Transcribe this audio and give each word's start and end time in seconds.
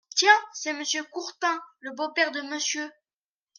Tiens! 0.15 0.33
c’est 0.55 0.73
Monsieur 0.73 1.03
Courtin, 1.03 1.61
le 1.81 1.91
beau-père 1.93 2.31
de 2.31 2.41
Monsieur! 2.41 2.89